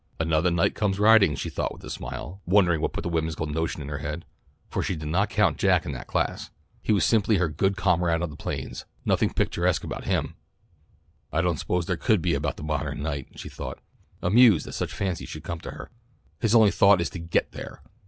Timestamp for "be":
12.23-12.33